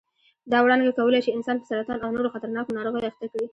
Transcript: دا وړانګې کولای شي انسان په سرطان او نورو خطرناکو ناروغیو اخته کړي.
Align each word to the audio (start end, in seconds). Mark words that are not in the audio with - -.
دا 0.51 0.57
وړانګې 0.61 0.91
کولای 0.97 1.21
شي 1.25 1.31
انسان 1.33 1.55
په 1.59 1.67
سرطان 1.69 1.99
او 2.01 2.09
نورو 2.15 2.33
خطرناکو 2.33 2.75
ناروغیو 2.77 3.09
اخته 3.09 3.25
کړي. 3.31 3.45